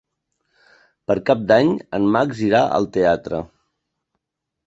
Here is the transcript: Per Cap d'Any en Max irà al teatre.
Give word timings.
Per 1.09 1.17
Cap 1.27 1.43
d'Any 1.51 1.69
en 1.99 2.09
Max 2.15 2.41
irà 2.47 2.61
al 2.79 2.89
teatre. 2.97 3.45